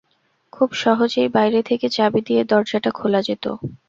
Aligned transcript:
খুব 0.53 0.69
সহজেই 0.75 1.29
বাইরে 1.29 1.59
থেকে 1.63 1.87
চাবি 1.89 2.21
দিয়ে 2.27 2.41
দরজাটা 2.43 2.91
খোলা 2.91 3.21
যেত। 3.21 3.45